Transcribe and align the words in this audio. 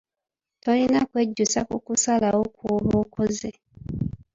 Tolina 0.63 0.99
kwejjusa 1.09 1.59
ku 1.69 1.75
kusalawo 1.85 2.43
kw'oba 2.55 2.93
okoze. 3.03 3.49